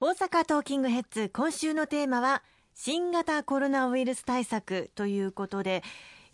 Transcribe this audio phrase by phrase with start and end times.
[0.00, 5.82] 大阪トーキングヘッズ今週のテーマは新型コロナウイルス対策ということで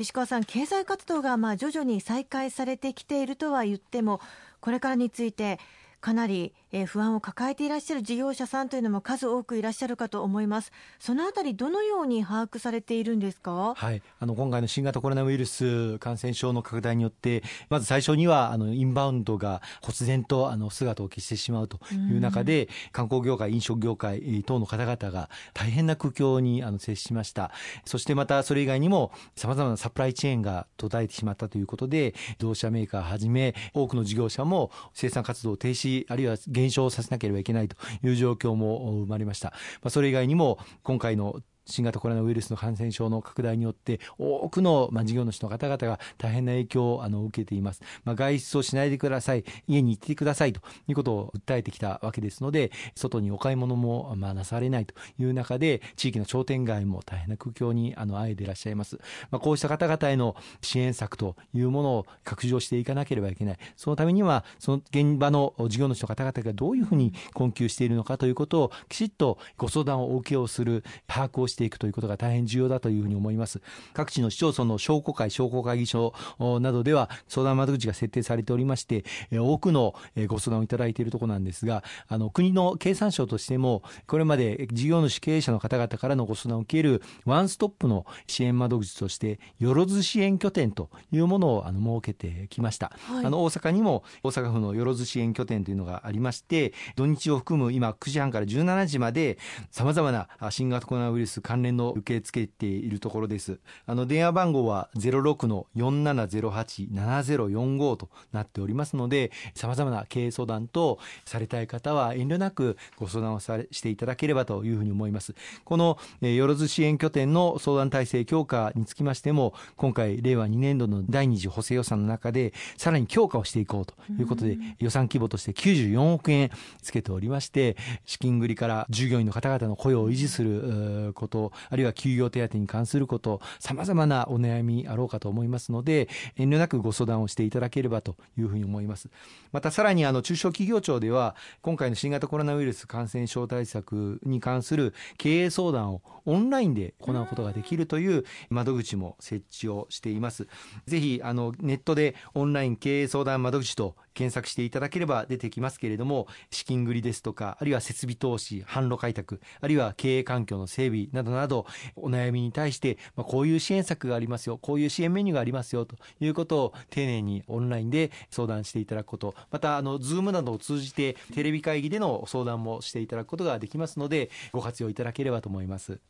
[0.00, 4.20] 石川さん経済活動がまあ徐々に再開されてきているとは言っても
[4.58, 5.60] これからについて
[6.00, 10.72] かなりえ不安を抱えていらっしゃる事業者さんというのも数多くいらっしゃるかと思います。
[10.98, 13.74] そのあたりどのように把握されているんですか？
[13.76, 14.02] はい。
[14.18, 27.50] あの今回の新型コロナウイルス感染症の拡大によってまず最初にはあのインバウンドが忽然とあの姿を消してしまうという中で、観光業界飲食業界等の方々が大変な苦境にあの接しました。
[27.84, 39.50] そしてまたそれ以外にもさまざまなサプライチェーンが途絶えてしまったということで自動車メーカーはじめ多くの事業者も生産活動停止あるいは減減少させなければいけないという状況も生まれました。
[39.82, 49.44] まあ、それ以外にも今回の新型コロナウイルスの感染症の拡大によって多くの、まあ、事業主の方々が大変な影響をあの受けています、まあ、外出をしないでください。
[49.66, 58.98] 家に行ってくださいということを訴えてきたわけですので外にお買い物も、まあ、なされないという中で地域の商店街も大変な苦境にあのあえていらっしゃいます、
[59.30, 63.58] まあ、こうした方々への支援策というものを拡充していかなければいけない。
[63.76, 73.60] そのためにはその現場の事業主の方々がどういうふうに困窮しているのかということをきちっとご相談をお受けをする把握をしていくということが大変重要だというふうに思います。
[73.92, 76.12] 各地の市町村の商工会、商工会議所
[76.60, 79.94] などでは相談窓口が設定されておりまして、多くの
[80.26, 92.92] ご相談をいただいているところなんですが、あの国の経産省としても、これまで事業主経営者の方々からのご相談を受けるワンストップの支援窓口として、よろず支援拠点というものをあの設けてきました。
[93.06, 99.38] はい、あの大阪にも大阪府のよろず支援拠点というのがありまして、土日を含む今9時半から17時まで、
[99.70, 103.58] さまざまな新型コロナウイルス関連の受け付けているところです。
[103.86, 115.34] あの電話番号は06の4708-7045となっておりますので、様々な経営相談とされたい方は遠慮なくご相談をされしていただければというふうに思います。
[115.64, 126.50] この、えよろず支援拠点の相談体制強化につきましても、今回令和2年度の第2次補正予算の中でさらに強化をしていこうということで、予算規模として94億円
[126.82, 139.08] つけておりまして、資金繰りから従業員の方々の雇用を維持すること、とあるいは休業手当に関すること、様々なお悩みあろうかと思いますので、遠慮なくご相談をしていただければというふうに思います。
[139.50, 150.46] またさらにあの中小企業庁では、今回の新型コロナウイルス感染症対策に関する経営相談をオンラインで行うことができるという窓口も設置をしています。
[150.86, 161.66] ぜひあのネットでオンライン経営相談窓口と検索していただければ出てきますけれども、資金繰りですとか、あるいは設備投資、販路開拓、あるいは経営環境の整備などなど、
[161.96, 176.00] お悩みに対して、まあ、こういう支援策がありますよ、こういう支援メニューがありますよということを丁寧にオンラインで相談していただくこと、また、あの、ズームなどを通じてテレビ会議での相談もしていただくことができますので、ご活用いただければと思います。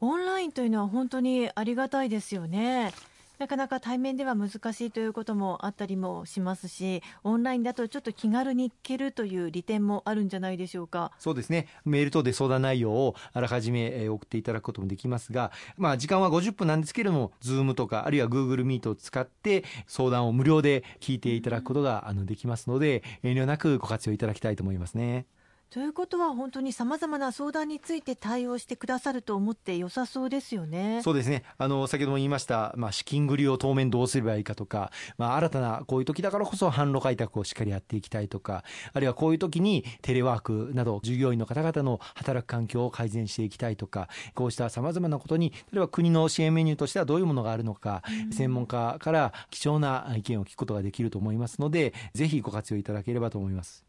[0.00, 2.92] オンラインというのは本当にありがたいですよね。
[3.38, 11.10] なかなか対面では難しいということもあったりもしますしオンラインだとちょっと気軽に聞けるという利点もあるんじゃないでしょうか？
[11.18, 25.26] そうですねメール等で相談内容をあらかじめ送っていただくこともできますが、まあ、時間は50分なんですけれども Zoom とかあるいは Google Meet を使って相談を無料で聞いていただくことがあのできますので遠慮なくご活用いただきたいと思いますね。
[25.70, 31.00] ということは本当にさまざまな相談について対応してくださると思って良さそうですよね。
[31.02, 31.42] そうですね。
[31.58, 53.84] あの先ほども言いました、まあ資金繰りを当面どうすればいいかとか、まあ新たなこういう時だからこそ販路開拓をしっかりやっていきたいとか、あるいはこういう時にテレワークなど従業員の方々の働く環境を改善していきたいとか、こうしたさまざまなことに例えば国の支援メニューとしてはどういうものがあるのか、うん、専門家から貴重な意見を聞くことができると思いますので、ぜひご活用いただければと思います。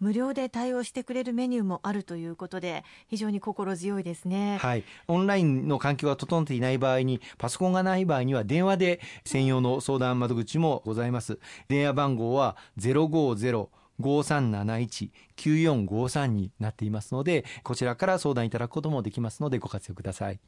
[0.00, 11.38] 無料で対応してくれるメニューもあるということで非常に心強いですね、はい、オンラインの環境が整っていない場合にパソコンがない場合には電話で専用の相談窓口もございます。
[11.68, 13.68] 電話番号は050
[14.00, 20.40] 5371-9453になっていますのでこちらから相談いただくこともできますのでご活用ください。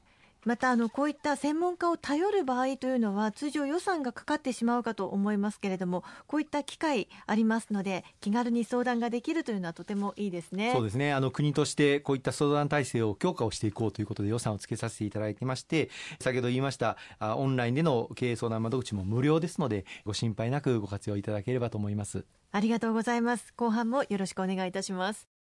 [0.44, 10.72] またあのこういった専門家を頼る場合というのは通常予算がかかってしまうかと思いますけれどもこういった機会ありますので気軽に相談ができるというのはとてもいいですね。
[10.72, 11.12] そうですね。
[11.12, 22.24] あの国としてこういった相談体制を強化をしていこうということで予算をつけさせていただいてまして先ほど言いましたあオンラインでの経営相談窓口も無料ですのでご心配なくご活用いただければと思います。
[22.52, 23.52] ありがとうございます。
[23.56, 25.33] 後半もよろしくお願いいたします